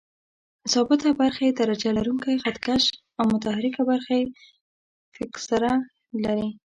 ثابته 0.73 1.09
برخه 1.21 1.41
یې 1.47 1.51
درجه 1.59 1.89
لرونکی 1.97 2.35
خط 2.43 2.57
کش 2.65 2.83
او 3.17 3.23
متحرکه 3.33 3.81
برخه 3.91 4.13
یې 4.19 4.25
فکسره 5.15 5.71
لري. 6.23 6.49